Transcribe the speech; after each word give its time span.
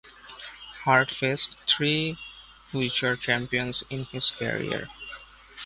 Hart 0.85 1.11
faced 1.11 1.57
three 1.67 2.17
future 2.63 3.15
champions 3.15 3.83
in 3.91 4.05
his 4.05 4.31
career. 4.31 4.87